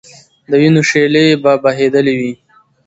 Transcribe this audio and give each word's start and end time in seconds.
د 0.49 0.51
وینو 0.61 0.81
شېلې 0.89 1.25
به 1.43 1.51
بهېدلې 1.63 2.13
وي. 2.19 2.33